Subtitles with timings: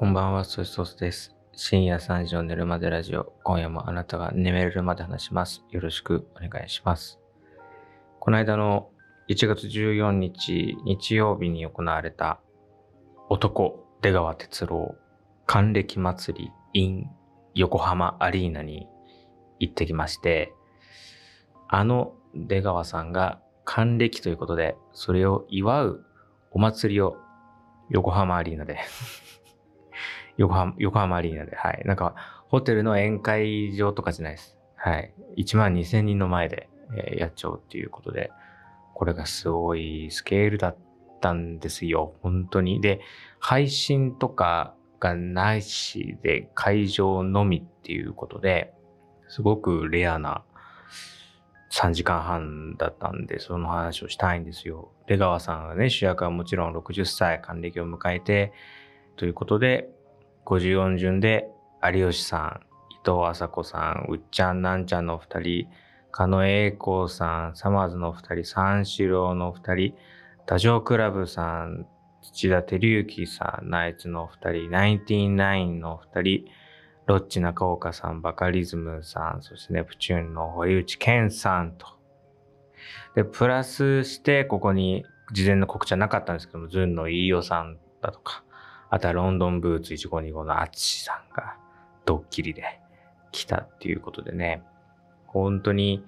[0.00, 1.36] こんばんは、ソイソースです。
[1.52, 3.34] 深夜3時の寝るまでラジオ。
[3.44, 5.62] 今夜もあなたが眠れるまで話します。
[5.68, 7.20] よろしくお願いします。
[8.18, 8.88] この間の
[9.28, 12.40] 1月14日日曜日に行われた
[13.28, 14.94] 男出川哲朗
[15.44, 17.10] 還暦祭り in
[17.52, 18.88] 横浜アリーナに
[19.58, 20.54] 行ってきまして、
[21.68, 26.06] あの出川さんが還暦ということで、それを祝う
[26.52, 27.18] お祭りを
[27.90, 28.78] 横浜アリーナで
[30.40, 31.82] 横浜、横浜アリーナで、はい。
[31.84, 32.14] なんか、
[32.48, 34.56] ホテルの宴会場とかじゃないです。
[34.74, 35.12] はい。
[35.36, 38.32] 1万2000人の前で、えーやっちゃおうっていうことで、
[38.94, 40.76] これがすごいスケールだっ
[41.20, 42.14] たんですよ。
[42.22, 42.80] 本当に。
[42.80, 43.00] で、
[43.38, 48.72] 配信とかがないしで、会場のみっていうことで、
[49.28, 50.42] すごくレアな
[51.70, 54.90] 3時間半だったんで、その話をしたいんですよ。
[55.06, 58.54] 出川さんがね、主役はもちろん60歳還暦を迎えて、
[59.16, 59.90] ということで、
[60.46, 61.50] 54順で
[61.82, 62.60] 有吉さん、
[62.92, 65.68] 伊藤麻子さん、うっちゃんなんちゃんの二人、
[66.12, 69.94] 狩野英孝さん、サマーズの二人、三四郎の二人、
[70.46, 71.86] ダジョークラブさん、
[72.22, 76.44] 土田照之さん、ナイツの二人、ナインティナインの二人、
[77.06, 81.86] ロッチ中岡さん、バカリズムさん、そしてネプチューンの堀内健さんと。
[83.14, 88.44] で、プラスして、ここに事前の告知はなかったんですけども、ズンの飯尾さんだとか、
[88.90, 91.56] あとはロンドンブーツ1525のアツシさんが
[92.04, 92.80] ドッキリで
[93.32, 94.62] 来たっていうことでね、
[95.26, 96.04] 本当に、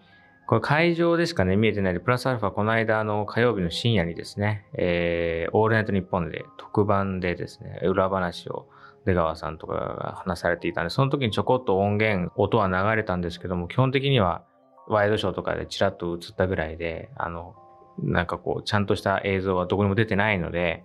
[0.46, 8.66] これ会場でしかね、見えてないで、プラスアルファこの間あの火曜日の深夜にですね、えー、オールナイトニッポンで特番でですね、裏話を
[9.06, 14.42] 出川さんとかが話されていたんで、その時にちょこっと音源、音は流れたんですけども、基本的には
[14.88, 17.54] ワイドショーとかでチラッと映ったぐらいで、あの、
[17.98, 20.84] なんかこう、ちゃんとした映像はどこにも出てないので、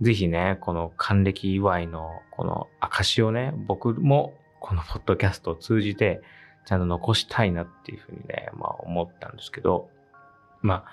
[0.00, 6.20] ぜひね、この還暦祝いのこの証をね、僕もこのポッドキャストを通じて
[6.66, 9.88] ちゃんと残したいなっていうふうにね、まあ思ったんですけど、
[10.62, 10.84] まあ、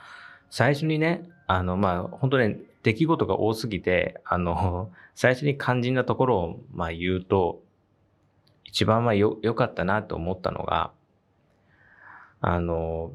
[0.50, 7.62] 最初にね、あの、まあ本当ね、出来事が多すぎて、あの、最初に肝心なところをまあ言うと、
[8.66, 10.92] 一番まあよ、良かったなと思ったのが、
[12.42, 13.12] あの、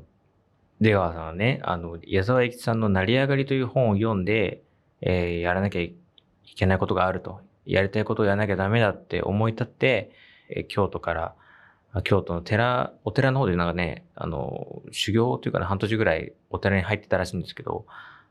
[0.80, 4.62] 出川さんはね、あの、矢沢永吉さんの成り上がりという本を読んで、
[5.08, 5.94] えーやらなきゃい
[6.56, 7.40] けないことがあると。
[7.64, 10.10] やりたいことをやらなきゃダメだって思い立って、
[10.50, 11.34] えー京都から、
[12.02, 17.86] 京都の寺、お寺の方でなんかね、あの、修行というかね、半年ぐらいお寺に入ってたらしいんですけど、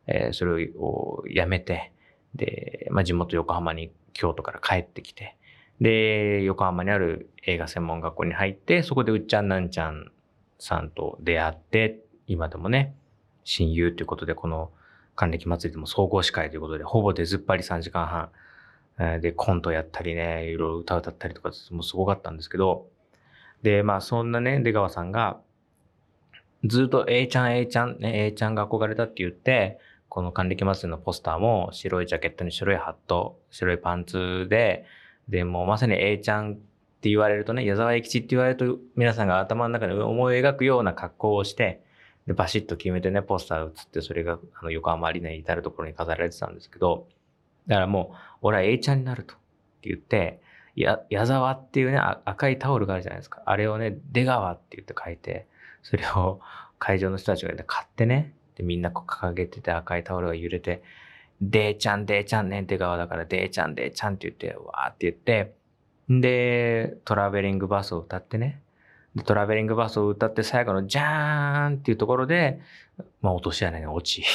[0.08, 1.92] えーそれをやめて、
[2.36, 5.38] で、まあ、地元横浜に京都から帰ってきて、
[5.80, 10.12] で、横浜にある映画専門学校に入って、そこでうっちゃんなんちゃん
[10.60, 12.96] さんと出会って、今でもね、
[13.44, 14.72] 親友ということで、この
[15.16, 18.30] 還暦祭りでも総合司会ということで、ほぼ出ずっぱり3時間半、
[19.00, 22.88] えで、コントやったりね、いろいろ歌歌ったりとか、もうすごかったんですけど、
[23.62, 25.40] で、まあそんなね、出川さんが、
[26.64, 34.86] ずっと A ちゃん A ちゃん、ね、A ちゃんが憧れたって言って、この還暦祭りのポスターも白いジャケットに白いハット、白いパンツで、
[35.28, 36.56] で、もうまさに A ちゃんっ
[37.02, 41.84] て言われるとね、矢沢永吉って言われると皆さんが頭の中で思い描くような格好をして、
[42.28, 47.08] で、バシッと決めてね、ポスター写って、それがあの横浜アリーナに至るところに飾られてたんですけど、
[47.68, 49.38] だからもう、俺は A ちゃんになるとっ
[49.82, 50.42] て言って、
[50.76, 53.42] や、矢沢っていうね、赤いタオルがあるじゃないですか。
[53.46, 55.48] あれをね、出川って言って書いて、
[55.84, 56.42] それを
[56.80, 60.84] 会場の人たちが、ね、買ってね、で、みんなこう掲げてて赤いタオルが揺れて、
[61.42, 65.54] でーちゃん、でーちゃんね、出川だから、でーちゃん、でーちゃんって言って、わーって言って、
[66.10, 68.62] で、トラベリングバスを歌ってね、
[69.24, 72.60] トラベリングバスを歌って最後のジャーンっていうところで、
[73.22, 74.26] まあ落とし穴に落ち。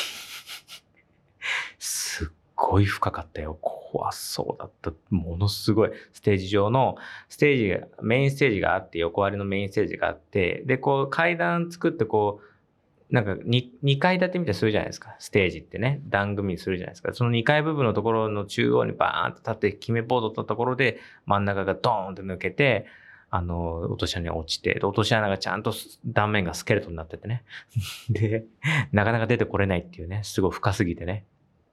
[1.78, 3.58] すっごい深かったよ。
[3.60, 4.92] 怖そうだった。
[5.10, 5.90] ものすごい。
[6.12, 6.96] ステージ上の、
[7.28, 15.16] ステージが、メインステージがあって、横割りのメインステージがあって、で、こう階段作ってこう、なんか 2, 2階建てみたいにするじゃないですか。
[15.18, 16.00] ステージってね。
[16.06, 17.12] 段組みするじゃないですか。
[17.12, 22.86] その2階部分のところの中央にバーンと立って決めボードったところで真ん中がドーンって抜けて、
[23.30, 25.72] あの、落とし穴に落ちて、落とし穴がちゃんと
[26.04, 27.44] 断面がスケルトンになっててね。
[28.10, 28.44] で、
[28.92, 31.24] なかなか出てこれないっていうね、すごい深すぎてね、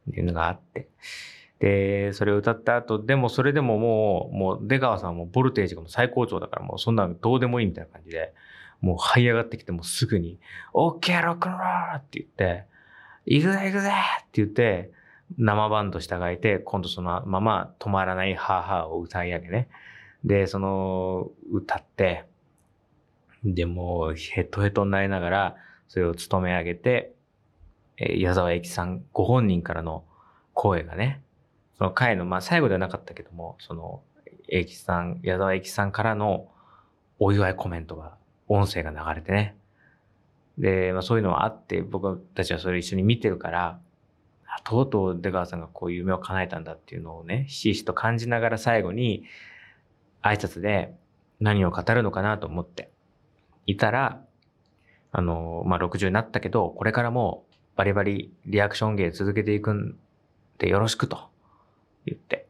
[0.09, 0.87] っていうのがあって。
[1.59, 8.33] で、それを歌った後、でもそれでももう、もう出川さんもボルテージがもう最高潮だから、もうそんなのどうでもいいみたいな感じで、
[8.79, 10.39] もう這い上がってきて、もうすぐに、
[10.73, 12.65] オッケーロックンロールって言って、
[13.25, 14.91] 行くぜ行くぜって言って、
[15.37, 19.67] 生バンド従えて、今度そのまま止まらないハーハーを歌い上げね。
[20.23, 22.25] で、その歌って、
[23.43, 25.55] でもうヘトヘトになりながら、
[25.87, 27.13] それを務め上げて、
[27.97, 30.03] え矢沢永吉さんご本人からの
[30.53, 31.21] 声がね、
[31.77, 34.01] その回の、まあ最後ではなかったけども、その、
[34.49, 36.47] 英吉さん、矢沢永吉さんからの
[37.19, 38.15] お祝いコメントが、
[38.47, 39.55] 音声が流れてね。
[40.57, 43.79] で、まあそういうのはあって、僕たちはそれ一緒に見てるから、
[44.63, 49.23] とうとう出川さんがこういう夢を叶えたんだっていうのをね、ひしひしと感じながら最後に
[50.21, 50.93] 挨拶で
[51.39, 52.89] 何を語るのかなと思って
[53.65, 54.21] いたら、
[55.11, 59.97] あの、まあ、60になったけど、これからもバリバリリアクション芸続けていくん
[60.57, 61.29] でよろしくと
[62.05, 62.47] 言って。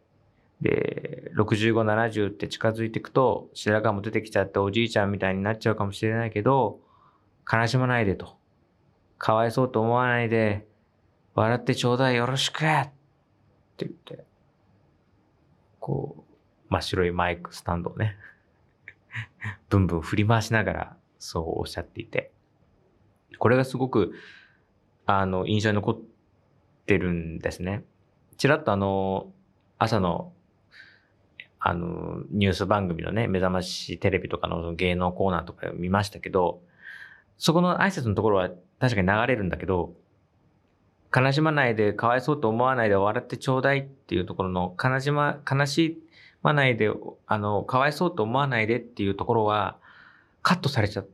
[0.62, 6.80] で、65、70って近づいていくと、白髪も出てきちゃっておじいちゃんみたいになっちゃうかもしれないけど、
[7.52, 8.38] 悲しまないでと。
[9.18, 10.68] かわいそうと思わないで、
[11.36, 12.90] 笑ってちょうだいよろしくっ
[13.78, 14.26] て言って、
[15.80, 16.27] こう、
[16.70, 18.18] 真っ白いマイクスタンドをね、
[19.70, 22.32] ブンブン振り回しながらそうおっしゃっていて、
[23.40, 24.14] これがすごく、
[25.06, 26.00] あの、印象に残っ
[26.86, 27.84] てるんですね。
[28.38, 29.32] ちらっとあの、
[29.78, 30.34] 朝の、
[31.60, 36.62] あの、ニュース番組のね、目覚ましテレビとかの芸能コーナーとか見ましたけど、
[37.38, 38.50] そこの挨拶のところは
[38.80, 39.94] 確かに流れるんだけど、
[41.16, 46.07] 悲しまないで、かわいそうと思わないで笑ってちょうだいっていうところの、悲しま、悲しい
[46.44, 46.92] まないで、
[47.26, 49.78] あの、かわいそうと思わないでっていうところは、
[50.44, 51.08] カットされちゃっ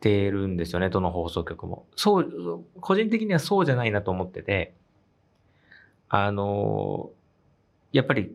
[0.00, 1.86] てるんですよね、どの放送局も。
[1.96, 4.74] そう、個人的にはそうじゃないなと思ってて、
[6.08, 7.10] あの、
[7.92, 8.34] やっぱり、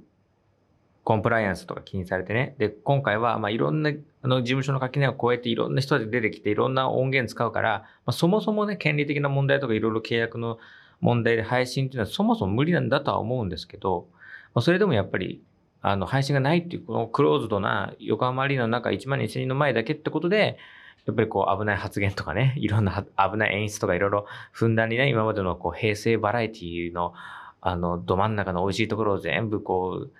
[1.09, 2.53] コンプライアンスとか気にされてね。
[2.59, 10.59] で、今回は、まあ、いろんな、あの、事務所の垣根を超えていろんな人で出てきて、いろんな音源使うから、まあ、そもそもね、権利的な問題とかいろいろ契約の
[11.01, 14.07] 問題で配信っていうのはそもそも無理なんだとは思うんですけど、
[14.53, 15.41] まあ、それでもやっぱり、
[15.81, 20.57] あの、配信がないっていう、このクローズドな横浜アリーナの中1万2000人の前だけってことで、
[21.05, 27.13] やっぱりこう危ない発言とかね、 いろんな危ない演出とかいろいろふんだんにね、今までのこう平成バラエティの
[27.61, 30.11] あの、ど真ん中の美味しいところを全部こう、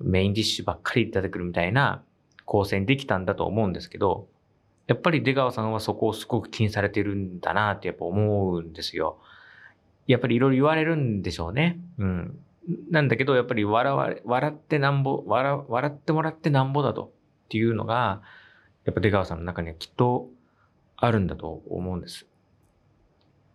[0.00, 2.02] メインディッシュばっかり出てくるみたいな
[2.44, 4.28] 構成にできたんだと思うんですけど、
[4.86, 9.18] やっぱり出川さんはそこをすごく気にされてるんだなってやっぱ思うんですよ。
[10.06, 11.78] やっぱりいろいろ言われるんでしょうね。
[11.98, 12.38] うん。
[12.90, 17.12] なんだけど、やっぱり笑われ笑ってなんぼ、笑、笑ってもらってなんぼだと
[17.46, 18.22] っていうのが、
[18.84, 20.28] やっぱ出川さんの中にはきっと
[20.96, 22.26] あるんだと思うんです。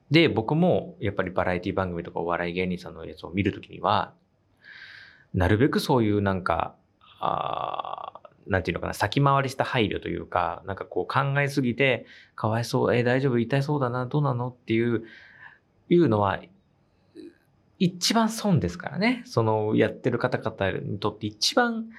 [0.10, 4.13] で、僕もやっぱりバラエティ番組とかお笑い芸人さんのやつを見るときには、
[5.33, 6.75] なるべくそういうなんか、
[7.19, 12.06] あなんていうのかな、先回りした配慮というか、なんかこう考えすぎて、
[12.36, 15.04] かわいそう、えー、大丈夫、痛いそうだな、どうなのっていう、
[15.89, 16.39] いうのは、
[17.83, 19.24] 一番損ですからね。
[19.25, 21.89] そのやってる方々にとって一番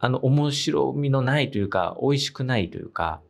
[0.00, 3.20] あの面白みのないというか、美味しくないというか、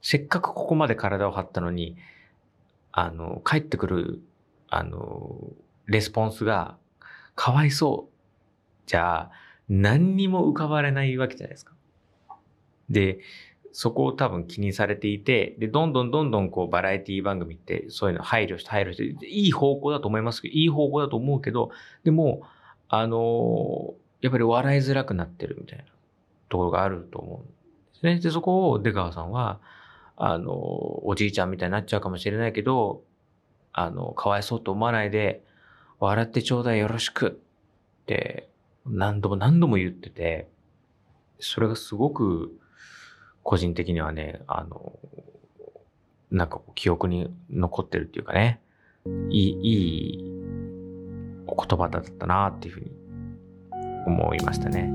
[0.00, 1.96] せっかくここまで体を張ったのに、
[2.92, 4.22] あの、帰ってくる、
[4.68, 5.34] あの、
[5.86, 6.76] レスポンスが、
[7.34, 8.14] かわいそう。
[8.86, 9.30] じゃあ、
[9.68, 11.72] 何にも浮かばれないわけじゃないですか。
[12.90, 13.18] で、
[13.76, 21.70] そこを多分気にされていて、で、どんどんどんどんこうバラエティ番組ってそういうの配慮して配慮して、いい方向だと思いますけど、いい方向だと思うけど、
[22.04, 22.42] でも、
[22.88, 25.84] あのやっぱり笑いづらくなってるみたいな
[26.48, 27.48] ところがあると思うんで
[27.98, 28.20] すね。
[28.20, 29.58] で、そこを出川さんは、
[30.16, 30.52] あの、
[31.04, 33.02] おじいちゃんみたいになっちゃうかもしれないけど、
[33.72, 35.42] あの、かわいそうと思わないで、
[35.98, 37.40] 笑ってちょうだいよろしく
[38.02, 38.48] って
[38.86, 40.48] 何度も何度も言ってて、
[41.40, 42.56] それがすごく
[43.44, 44.98] 個人的にはね、あの、
[46.30, 48.60] なんか記憶に残ってるっていうかね、
[49.30, 49.74] いい、い
[50.14, 50.34] い
[51.46, 52.90] お言葉だったなっていうふうに
[54.06, 54.90] 思いましたね。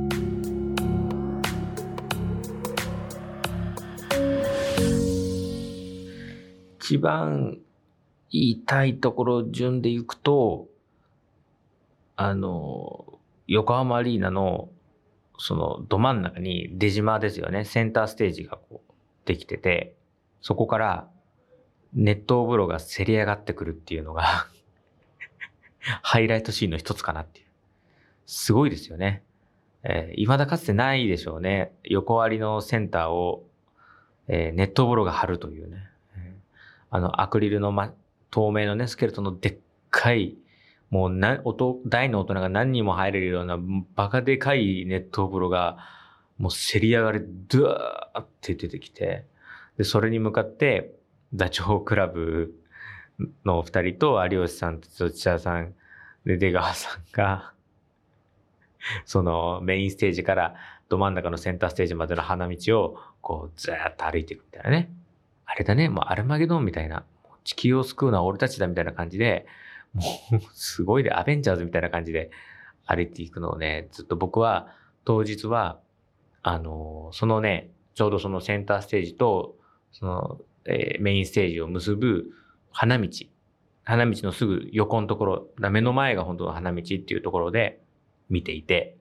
[6.80, 7.60] 一番
[8.32, 10.68] 言いたいところ順でいくと、
[12.16, 14.70] あの、横浜アリーナの
[15.40, 17.66] そのど真ん中に出島ですよね。
[17.66, 18.94] センターステージがこう
[19.26, 19.96] できてて、
[20.42, 21.08] そこから
[21.94, 24.24] 熱湯風呂がせり上がってくるっていうのが
[26.04, 27.46] ハイライトシーンの一つかなっていう。
[28.26, 29.24] すごいですよね。
[29.84, 31.74] えー、未だかつてないでしょうね。
[31.84, 33.48] 横割りのセンターを、
[34.28, 35.90] えー、熱湯風呂が張るというね。
[36.92, 37.94] あの、アクリルの、ま、
[38.32, 39.58] 透明のね、スケルトンのでっ
[39.90, 40.38] かい
[40.90, 43.60] もうな、音、大の大人が何人も入れるような
[43.96, 45.78] バカでかい熱湯風呂が、
[46.38, 49.26] もうせり上がり、ドワーって出てきて、
[49.78, 50.96] で、それに向かって、
[51.34, 52.54] ダチョウ倶楽部
[53.46, 55.74] のお二人と有吉さんと土屋さん、
[56.26, 57.54] で、出川さんが、
[59.06, 60.56] そのメインステージから
[60.88, 64.92] ど真ん中のセンターステージまでの花道を、こう、ずーっと歩いていくみたいなね。
[65.46, 67.04] あれだね、もうアルマゲドンみたいな、
[67.44, 69.46] 地球を救うのは俺たちだみたいな感じで、
[69.94, 72.32] もう、すごいで、アベンジャーズみたいな感じで
[72.86, 74.68] 歩いていくのをね、ずっと僕は
[75.06, 75.80] 当日は、
[76.42, 79.56] あの、そのね、ちょうどそのセンターステージと、
[79.92, 82.32] その、えーメインステージを結ぶ
[82.72, 83.10] 花道。
[83.84, 87.82] 花道のすぐ横のところ、目の前が本当の花道っていうところで
[88.30, 88.99] 見ていて、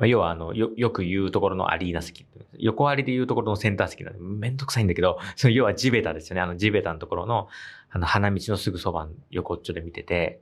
[0.00, 2.26] まあ、要はあの、よ、よく言うところのアリーナ席。
[2.58, 6.40] 横ありで言うところのセンター席なんで、めんどくさいんだけど、 その要は地べたですよね。
[6.40, 7.48] あの地べたのところの、
[7.90, 10.40] あの花道のすぐそば、横っちょで見てて、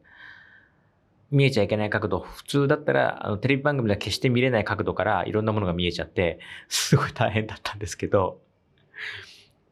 [1.32, 6.38] 見えちゃいけない角度、普通だったら、あの、テレビ番組では決して見れない角度からいろんなものが見えちゃって、
[6.68, 8.40] すごい大変だったんですけど、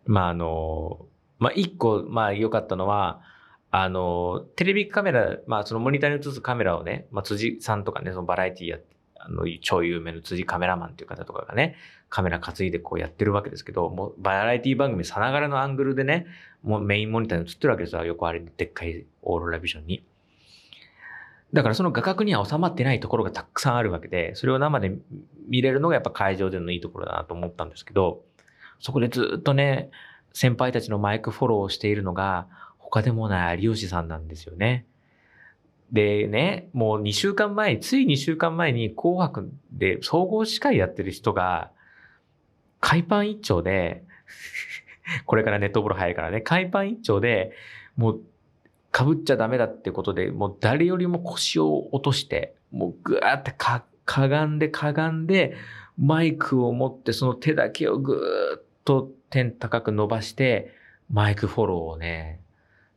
[0.04, 1.06] まああの、
[1.38, 3.22] まあ一個、まあ良かったのは、
[3.70, 11.76] あの、テレビカメラ、まあそのモニターに映すカメラをね、まあ辻さんとかね、そのバラエティやって、あの、超有名な辻カメラマンっていう方とかがね、
[12.08, 16.26] カメラ担いでこうやってるわけですけど、もうバラエティ番組さながらのアングルでね、
[16.62, 18.04] もうメインモニターに映ってるわけですよ。
[18.04, 20.04] 横ありのでっかいオーロラビジョンに。
[21.52, 24.92] だからその画角には収まってないところがたくさんあるわけで、それを生で
[25.49, 28.23] 見れるのがやっぱ会場でのいいところだなと思ったんですけど、
[28.80, 29.90] そこでずっとね、
[30.32, 32.46] 先輩たちのマイクフォローをしているのが、
[32.78, 34.87] 他でもない有吉さんなんですよね。
[35.92, 41.70] でね、もう2週間前、つい2週間前に紅白で総合司会やってる人が、
[42.80, 44.04] 海パン一丁で、
[45.26, 47.52] これからネット風呂入るからね、海パン一丁で、
[47.96, 48.20] もう、
[48.96, 55.54] 被っちゃダメだってことで、もう誰よりも腰を落として、もうぐーってか、かがんでかがんで、
[55.98, 60.72] マイクを持ってその手だけをぐーっと天高く伸ばして、
[61.10, 62.40] マイクフォローをね、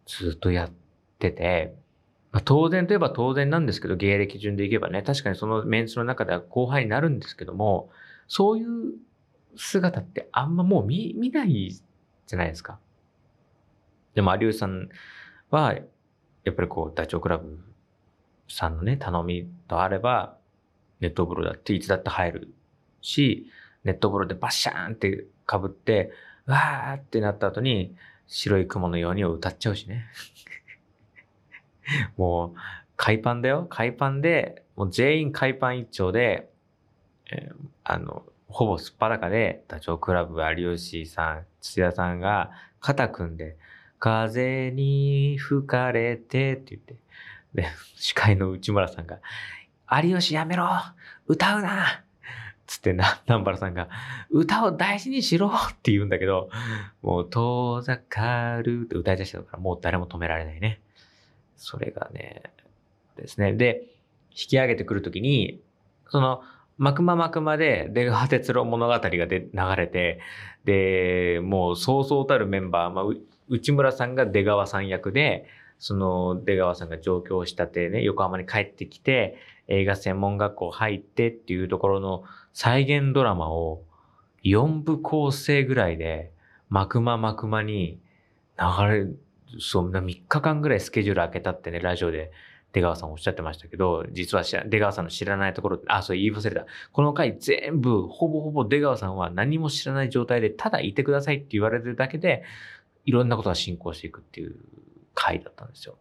[0.05, 0.72] ずっとやっ
[1.19, 1.75] てて、
[2.32, 7.90] まあ、当然といえば当然なんですけど、芸歴順でいけばね、確かにそのメンツの中では後輩になるんですけども、
[8.28, 8.94] そういう
[9.56, 12.80] 姿ってあんまもう見、見ないじゃないですか。
[14.14, 14.90] でも有吉さん
[15.50, 17.60] は、やっぱりこう、ダチョウ倶楽部
[18.48, 20.38] さんのね、頼みとあれば、
[21.00, 22.54] ネット風呂だっていつだって入る
[23.02, 23.50] し、
[23.84, 26.12] ネット風呂でバッシャーンって被って、
[26.46, 27.96] わーってなった後に、
[28.28, 30.06] 白い雲のようにを歌っちゃうしね。
[32.17, 32.60] もう、
[32.96, 33.67] 海パンだよ。
[33.69, 36.50] 海パンで、もう全員海パン一丁で、
[37.31, 43.58] えーあの、ほぼすっぱだかで、ダチョウ倶楽部有吉さん、土屋さんが肩組んで、
[44.00, 46.96] 風に吹かれてって言って、
[47.53, 49.19] で、司会の内村さんが、
[50.03, 50.67] 有吉やめろ
[51.27, 52.03] 歌うな
[52.67, 53.89] つってな、南原さんが、
[54.29, 56.50] 歌を大事にしろって言うんだけど、
[57.01, 60.79] もう遠ざかるって歌い出してたから、もう誰も止められないね。
[61.60, 62.42] それがね、
[63.16, 63.54] ですね。
[63.54, 63.84] で、
[64.32, 65.62] 引き上げてくるときに、
[66.10, 66.42] その、
[66.78, 70.22] マクママクマで出川哲郎物語がで流れて、
[70.63, 73.06] で、もうそうそうたるメンバー、まあ、
[73.50, 75.46] 内村さんが出川さん役で、
[75.78, 79.38] その出川さんが上京したてね、横浜に帰ってきて、
[79.68, 82.24] 映画専門学校入ってっていうところの
[82.54, 83.84] 再現ドラマを
[84.44, 86.32] 4部構成ぐらいで、
[86.70, 88.00] マクママクマに
[88.58, 89.08] 流れ、
[89.60, 92.32] そんな3日間ぐらいスケジュール開けたってね、ラジオで
[92.72, 96.65] 出川さんおっしゃってましたけど、実は出川さんの知らないところ、あ、そう言い忘れた。
[96.91, 102.44] この回全部、ほぼほぼ出川さんは何も知らない状態で、ただいてくださいって言われてるだけで、
[103.06, 104.56] いろんなことが進行していくっていう
[105.15, 105.98] 回だったんですよ。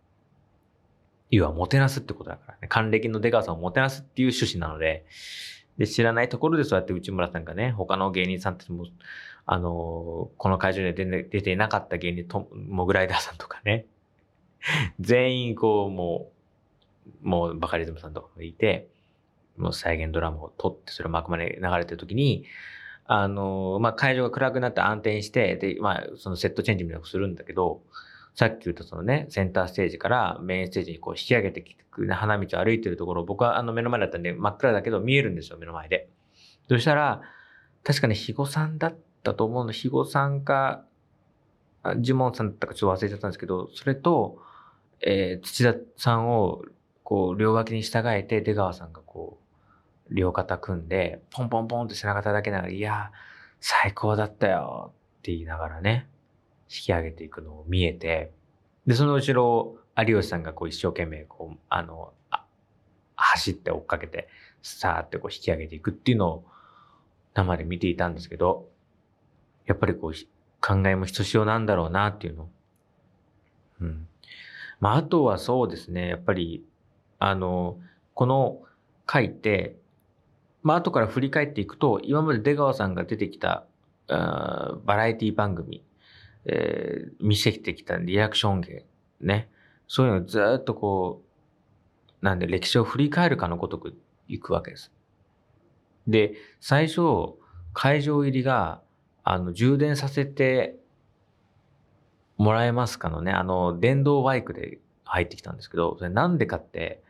[1.30, 2.68] 要は、もてなすってことだからね。
[2.68, 5.06] 還暦の出川さんをもてなすっていう趣旨なので、
[5.78, 8.86] で、知らないところでそうやって内村さんがね、他の芸人さんたちも、
[9.46, 13.86] あのこの会場には出て出ていなかった芸人と、モグライダーさんとかね、
[15.00, 16.30] 全員こう、も
[17.24, 18.88] う、もうバカリズムさんとかがいて、
[19.56, 22.44] もう再現ドラマを撮って、それを幕まで流れてる時に、
[23.06, 27.80] あのまあ、会場が暗くなって暗転して、で、まあ、そのセットチェンジみたいなのをするんだけど、
[28.38, 36.08] さっき言ったそのね、センターステージからメインステージにこう引き上げてきてくる花道を歩いてるところ、僕はあの目の前だったんで真っ暗だけど見えるんですよ、目の前で。
[36.68, 37.20] そしたら、
[37.82, 40.84] 確かに肥後さんだったと思うの、肥後さんか、
[41.82, 44.38] あジモンさんだったかちょっと忘れちゃったんですけど、それと、
[45.00, 46.62] えー土田さんを
[47.02, 49.40] こう両脇に従えて出川さんがこ
[50.08, 53.10] う両肩組んでポンポンポンって背中叩きながら「いや
[53.60, 56.06] 最高だったよ」って言いながらね
[56.70, 58.32] 引き上げていくのを見えて
[58.86, 62.44] でその後ろ有吉さんがこう一生懸命こうあのあ
[63.16, 64.28] 走って追っかけて
[64.62, 66.44] さーってこう引き上げていくっていうのを
[67.34, 68.68] 生で見ていたんですけど
[69.66, 70.12] やっぱりこう
[70.60, 72.48] 考えもひとしおなんだろうなっていうの。
[73.80, 74.08] うん。
[74.80, 76.64] まあ、あとはそうですね、やっぱり、
[77.18, 77.78] あの、
[78.14, 78.60] この
[79.06, 79.76] 回って、
[80.62, 83.64] まあ、後から振り返っていくと、今まで出川さんが出てきた、
[84.08, 85.82] バラエティ番組、
[86.48, 88.84] えー見せてきたリアクション芸、
[89.20, 89.48] ね。
[89.86, 91.22] そういうのをずっとこ
[92.22, 93.96] う、なんで歴史を振り返るかのごとく
[94.28, 94.92] 行くわけです。
[96.06, 97.00] で、最初、
[97.72, 98.80] 会場入りが、
[99.24, 100.76] あの、充電させて
[102.36, 107.02] もらえますかのね、あの、電動バイクで入ってきたんですけど、それなんでかって、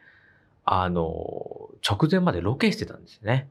[0.64, 3.48] あの、直前までロケしてたんですよね。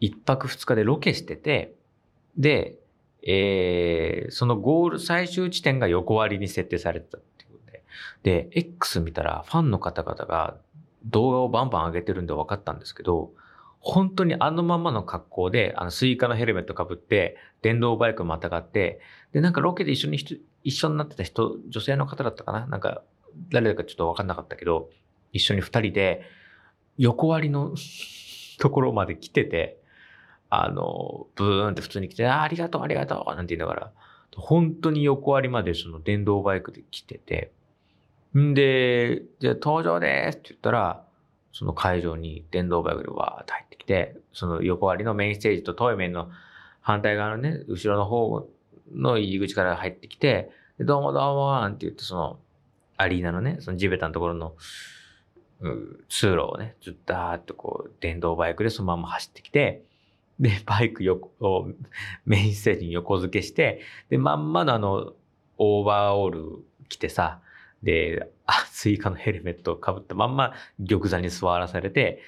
[0.00, 1.74] 一泊二日でロケしてて、
[2.36, 2.79] で、
[3.26, 7.82] えー、そのゴール、最終地点が横割りに設定されてたっていうことで、
[8.22, 10.56] で、X 見たらファンの方々が
[11.04, 13.32] 動画をバンバン上げてるんで分かったんですけど、
[13.80, 19.00] 本当にあのままの格好で、あのスイカのヘルメットかぶって、電動バイクまたがって、
[19.32, 20.18] で、なんかロケで一緒に
[20.64, 22.66] 一緒になってた人、女性の方だったかな？
[22.66, 23.02] なんか、
[23.50, 24.90] 誰だかちょっと分かんなかったけど、
[25.32, 26.22] 一緒に二人で、
[26.98, 27.74] 横アリの
[28.60, 29.79] ところまで来てて、
[30.50, 33.92] あの、ブーンって普通に来て、あありがとう、ありがとう、なんて言いながら、
[34.36, 37.52] 本当に横アリまでその電動バイクで来てて、
[38.36, 41.04] んで、じゃあ登場ですって言ったら、
[41.52, 46.30] その会場に電動バイクでわーって入ってきて、その横割りのメインステージと遠い面の
[46.80, 48.48] 反対側のね、後ろの方
[48.92, 52.38] の入り口から入ってきて、どうもどうもなんて言って、その
[52.96, 54.54] アリーナのね、その地べたのところの、
[56.08, 59.82] 通路をね、ずっとーっとこう、電動バイクでそのまま走ってきて、
[60.40, 61.68] で、バイク横を
[62.24, 65.12] メインステージに横付けして、で、まんまのあの、
[65.58, 67.40] オーバーオール着てさ、
[67.82, 70.54] で、あ、スイカのヘルメットをかぶったまんま
[70.86, 72.20] 玉座に座らされて、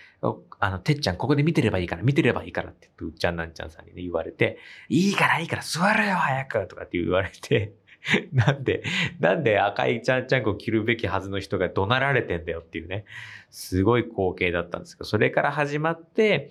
[0.61, 7.73] あの、てっちゃんここで見てればいいから、見てればいいからって、ウッチャンナンチャンさんにね、言われて、いいからいいから座るよ早くとかって言われて、
[8.33, 8.83] なんで、
[9.21, 13.05] なんで赤いちゃんちゃんこ着るべきはずの人が怒鳴られてんだよっていうね、
[13.51, 16.51] すごい光景だったんですけど、それから始まって、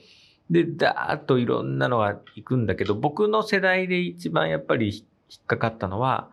[0.51, 5.05] で、だーっといろんなのが行くんだけど、僕の世代で一番やっぱり引
[5.41, 6.29] っかかったのは、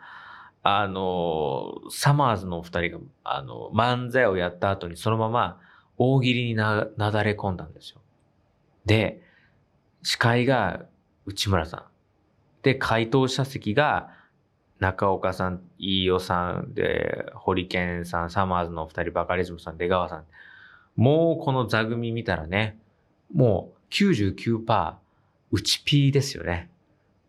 [0.64, 5.60] あの、サマーズのお二人が、あの、漫才をやった後にそのまま
[5.96, 8.00] 大喜利にな、なだれ込んだんですよ。
[8.86, 9.22] で、
[10.02, 10.86] 司会が
[11.24, 11.82] 内村さん。
[12.62, 14.10] で、回答者席が
[14.80, 20.24] 中岡さん、飯尾さん、で、堀健さん、サマーズのお二人、バカリズムさん、出川さん。
[20.96, 22.80] もうこの座組見たらね、
[23.32, 24.94] もう99%
[25.50, 26.70] 内 P ですよね。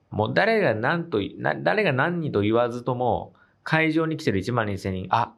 [0.09, 1.19] もう誰が何と、
[1.63, 5.33] 誰が何にと言わずとも、会場に来てる1万2000人、あ、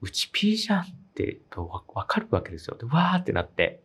[0.00, 2.76] 内 P じゃんってわかるわけですよ。
[2.76, 3.80] で、わーってなって。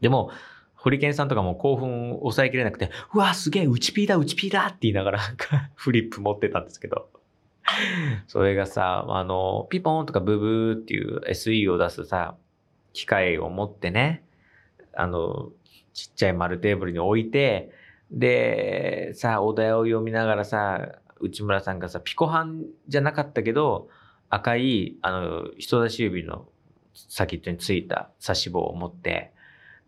[0.00, 0.30] でも、
[0.74, 5.20] ホリケンさんとかも興奮抑えきれなくて、うわ、すげえ、内 P だ、内 P だって言いながら
[5.74, 7.10] フリップ持ってたんですけど。
[8.26, 12.36] それがさ、あの、ピポンとかブブーっていう SE を出すさ、
[12.92, 14.24] 機械を持ってね、
[14.94, 15.50] あの、
[15.92, 17.70] ちっちゃい丸テーブルに置いて、
[18.10, 23.88] で、さ、お題を読みながらさ、内村さんがさ、ピコハンじゃなかったけど、
[24.28, 26.46] 赤い、あの、人差し指の
[26.94, 29.32] 先っちょについた差し棒を持って、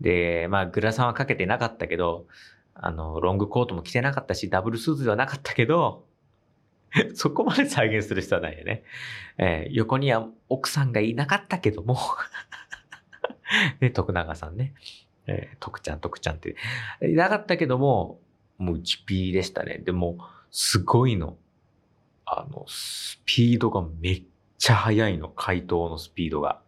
[0.00, 2.26] で、まあ、グラサンはかけてなかったけど、
[2.74, 6.04] あの、ロングコートも着てなかったし、ダブルスーツではなかったけど、
[7.14, 8.82] そこまで再現する人はないよね。
[9.38, 11.98] えー、横には奥さんがいなかったけども
[13.80, 14.74] で、 徳永さんね。
[15.26, 16.56] えー、徳ちゃん、徳ちゃんって。
[17.02, 18.20] いなかったけども、
[18.58, 19.78] もう 1P でしたね。
[19.78, 20.18] でも、
[20.50, 21.36] すごいの。
[22.24, 24.22] あの、スピードがめっ
[24.58, 25.28] ちゃ速いの。
[25.28, 26.60] 回答のスピードが。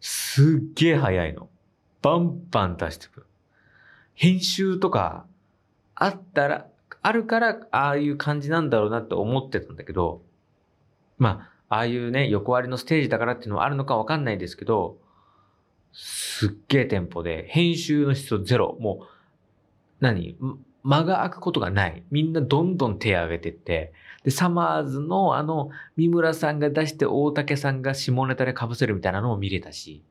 [0.00, 1.48] すっげえ速いの。
[2.02, 3.26] バンバン出してくる。
[4.14, 5.26] 編集とか、
[5.94, 6.66] あったら、
[7.02, 10.22] あるから、ああいう感じなんだろうなって思ってたんだけど、
[11.18, 14.98] まあ、ああいうね、横割りのステージだからっていうのはあるのかわかんないですけど、
[15.98, 18.76] すっげえテンポで、編集の質をゼロ。
[18.80, 19.06] もう、
[20.00, 20.36] 何？
[20.82, 22.04] 間が空くことがない。
[22.10, 30.04] みんなどんどん手を挙げてって、で、サマーズのあの、三村さんが出して大竹さんが下ネタで被せるみたいなのを見れたし、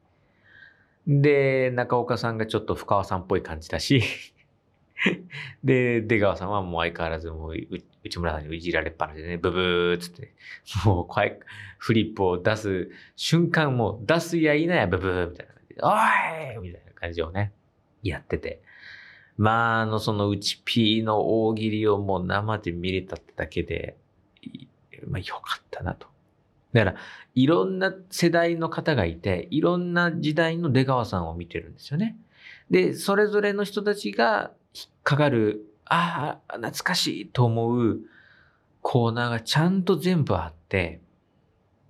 [1.06, 4.02] で、中岡さんがちょっと深川さんっぽい感じだし、
[5.64, 7.56] で、出川さんはもう相変わらずもう
[8.04, 10.34] 内村さんにいじられっぱなしでね、ブブーっつって、
[10.84, 11.40] もう怖い、
[11.78, 15.55] フリップを出す瞬間も出すやいなやブブーみたいな。
[15.82, 17.54] おいみたいな感じをね、
[18.04, 18.62] やってて。
[19.38, 23.98] まあ、あの、その内 P の大喜利をもう生で見れたってだけで、
[25.08, 26.08] まあ、よかったなと。
[26.74, 26.98] だから、
[27.36, 32.18] いろんな世代の方がいて、いろんな時代の出川さんを見てるんですよね。
[32.70, 38.00] で、それぞれの人たちが引っかかる、ああ、懐かしいと思う
[38.82, 41.02] コーナーがちゃんと全部あって、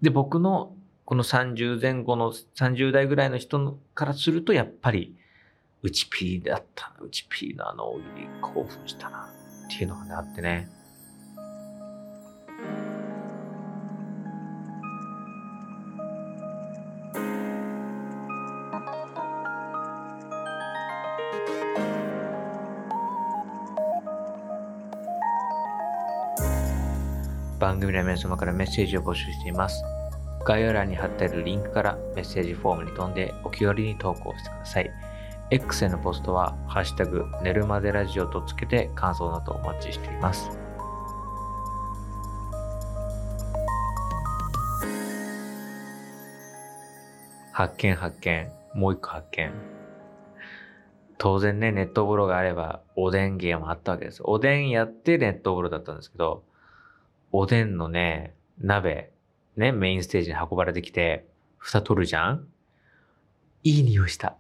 [0.02, 0.75] で、僕の
[1.06, 5.16] この30前後の30代ぐらいの人からするとやっぱり
[5.84, 9.32] うちピーだったうち P のあの大喜利興奮したな
[9.68, 10.68] っていうのが、あってね。
[27.60, 29.84] 番組の皆様からメッセージを募集しています。
[30.46, 34.92] 概要欄に貼ってあるリンクからメッセージフォームに飛んでお気軽に投稿してください。
[35.50, 40.50] X へのポストは、ハッシュタグ、寝るまでラジオとつけて感想などお待ちしています。
[47.52, 48.52] 発見発見。
[48.74, 49.52] もう一個発見。
[51.18, 54.22] 当然ね、ネット風呂があれば、おでん芸もあったわけです。
[54.24, 56.44] おでんやってネット風呂だったんですけど、
[57.32, 59.15] おでんのね、鍋、
[59.56, 61.26] ね、メインステージに運ばれてきて、
[61.58, 62.48] 蓋取るじゃん？
[63.64, 64.36] いい匂いした。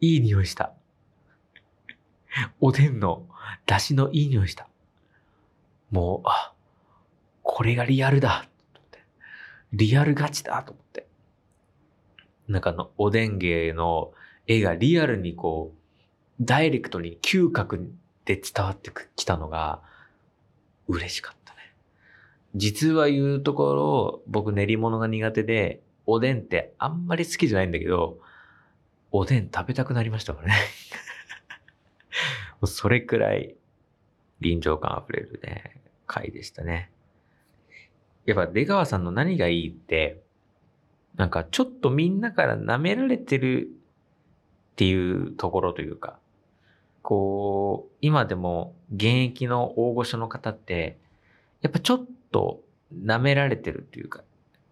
[0.00, 0.72] いい匂いした。
[2.60, 3.26] おでんの
[3.66, 4.68] 出汁のいい匂いした。
[5.90, 6.52] もう、あ、
[7.42, 8.48] これがリアルだ。
[9.72, 11.06] リアルガチだと思って。
[12.46, 14.12] なんかあのおでん芸の
[14.46, 15.78] 絵がリアルにこう、
[16.40, 17.92] ダイレクトに嗅覚
[18.24, 19.82] で伝わってきたのが
[20.86, 21.37] 嬉しかった。
[22.54, 28.18] 実は言うところ、僕練り物が苦手で、おでんってあんまり好きじゃないんだけど、
[29.10, 30.54] おでん食べたくなりましたからね
[32.64, 33.56] それくらい
[34.40, 36.90] 臨場感あふれるね、回でしたね。
[38.24, 40.20] やっぱ出川さんの何がいいって、
[41.16, 43.68] なんかちょっとみんなから舐められてる
[44.72, 46.18] っていうところというか、
[47.02, 50.98] こう、今でも現役の大御所の方って、
[51.60, 52.60] やっぱちょっと
[52.94, 54.22] 舐められてるっていうか、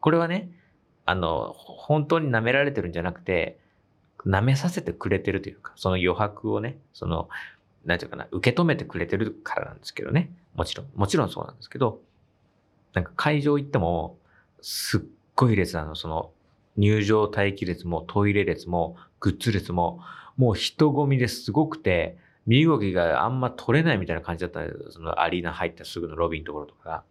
[0.01, 0.51] これはね、
[1.05, 3.59] あの、本当に舐められてるんじゃなくて、
[4.27, 7.29] 舐めさせてくれてるというか、その余白をね、その、
[7.85, 10.33] なんていうかな、受け止めてくれてるからなんですけどね。
[10.55, 12.01] もちろん、もちろんそうなんですけど、
[12.95, 14.19] なんか会場行っても、
[14.61, 15.01] すっ
[15.35, 16.33] ごい列なの、その、
[16.77, 20.01] 入場待機列もトイレ列もグッズ列も
[20.37, 27.03] もう人混みですごくて、身動きがあんま取れないみたいな感じだったんですそのアリーナ入ったすぐのロビーのところとかが。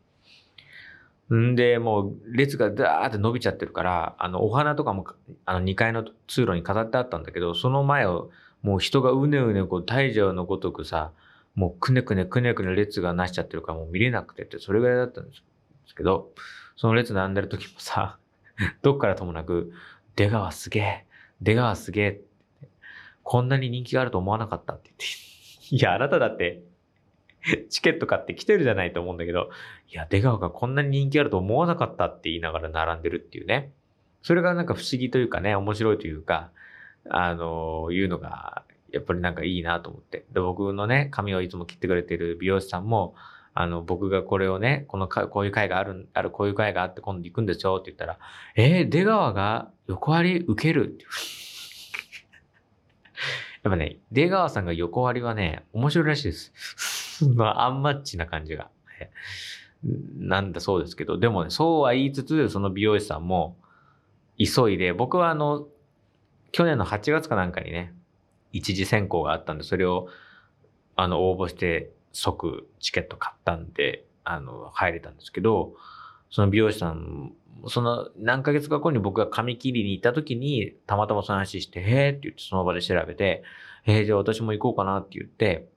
[1.34, 5.06] んで、もう列がダーって伸びちゃってるから、あの、お花とかも、
[5.46, 8.30] あの、2階の通路に飾ってあったんだけど、その前を、
[8.62, 11.12] もう人がうねうねこう、大蛇のごとくさ、
[11.56, 15.36] もうくねくねくねくね列がなしちゃってるからもう見れなくてって、それぐらいだったんで
[15.88, 16.32] すけど、
[16.76, 18.18] その列並んでる時もさ、
[18.82, 19.72] どっからともなく、
[20.16, 21.06] 出川すげえ、
[21.42, 22.22] 出川すげえ、
[23.24, 24.98] こんなに人気があると思わなかったって言っ
[25.70, 26.62] て、いや、あなただって、
[27.70, 29.50] チケット買って来てるじゃないと思うんだけど、
[29.90, 33.72] いや、出川がこんなに人気あると思わなかったって言いながら並んでるっていうね。
[34.22, 36.50] それがなんか不思議というかね、面白いというか、
[37.10, 40.26] あの、いうのが、やっぱりなんかいいなと思って。
[40.32, 43.14] で、僕のね、髪をいつも切ってくれてる美容師さんも、
[43.54, 48.18] あの、僕がこれをね、このか、こういう会がある、ある、こういう会があって今度行くんですよって言ったら、
[48.56, 51.06] えー、出川が横割り受けるって
[53.64, 56.52] やっぱね、出川さんが横割りはね、面白いらしいです。
[57.36, 58.70] まあ、アンマッチな感じが。
[60.18, 63.56] なんだそうですけど、でもね、そうは言いつつ、その美容師さんも、
[64.38, 65.68] 急いで、僕はあの、
[66.52, 67.94] 去年の8月かなんかにね、
[68.52, 70.08] 一次選考があったんで、それを、
[70.96, 75.74] あの、応募して即チケット買ったんで、あの、入れたんですけど、
[76.32, 77.34] その美容師さん、
[77.68, 83.44] その何ヶ月か後に僕が髪切りに行った時に、たまたまその話して、へーって言ってその場で調べて、
[83.84, 85.68] へーじゃあ私も行こうかなって言って、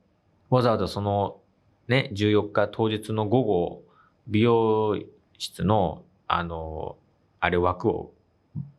[0.51, 1.41] わざわざその
[1.89, 3.83] ね、14日当日の午後、
[4.27, 4.99] 美容
[5.39, 6.97] 室の、あの、
[7.41, 8.13] あれ枠を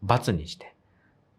[0.04, 0.76] 罰にして、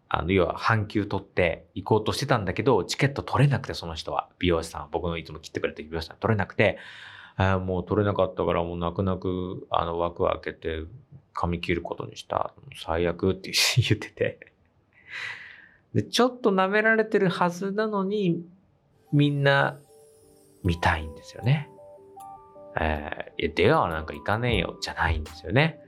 [0.09, 4.27] あの、要は半休取って行こうとしてたんだけど、チケット取れなくて、その人は。
[4.37, 6.77] 美容師さん、僕のいつも切ってくれてる美容師さん取れなくて、
[7.37, 10.83] あもう取れなかったから、もう泣く泣く、あの、枠を開けて、
[11.33, 12.53] 髪切ることにした。
[12.83, 13.51] 最悪って
[13.87, 14.39] 言ってて。
[15.93, 18.45] で、ちょっと舐められてるはずなのに、
[19.13, 19.79] みんな
[20.63, 21.69] 見たいんですよね。
[22.79, 25.79] えー、いや、出川なんか行かねえよ、じゃないんですよね。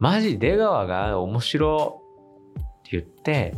[0.00, 2.02] マジ出川が面白
[2.58, 3.54] って言って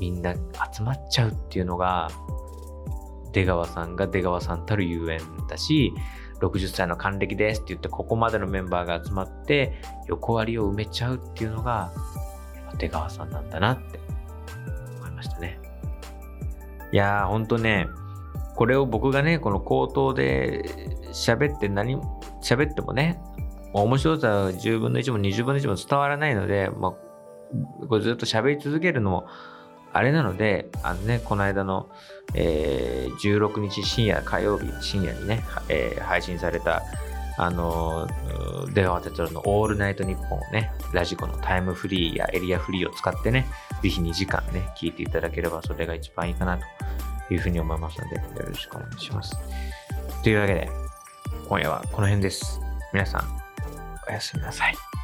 [0.00, 2.08] みんな集まっちゃうっていうのが
[3.32, 5.92] 出川さんが出川さんたるゆえんだし
[6.40, 11.92] 60歳の還暦ですって言ってここまでのメンバーが集まって横割りを埋めちゃうっていうのが
[12.78, 14.00] 出川さんなんだなって
[14.98, 15.60] 思いましたね
[16.92, 17.86] いやーほんとね
[18.60, 20.66] これを僕がねこの口頭で
[21.12, 21.96] 喋って何
[22.42, 23.18] 喋ってもね
[23.72, 29.26] 面白さは10分の1も20分の1も伝わらないので、まあ、これずっと喋り続けるのも
[29.94, 31.88] あれなので、あのね、この間の、
[32.34, 36.82] えー、16日深夜、火曜日深夜にね、えー、配信された、
[37.38, 43.48] あのー、出川哲朗のオールナイトニッポンをね、ラジコのタイムフリーやエリアフリーを使ってね、
[43.82, 46.64] ぜひ2時間ね、聞いていただければそれが一番いいかなと
[47.34, 49.36] いうふうに思いますので、よろしくお願いします。
[50.22, 50.70] というわけで、
[51.48, 52.60] 今夜はこの辺です。
[52.92, 53.22] 皆さん、
[54.08, 54.99] おやすみなさい。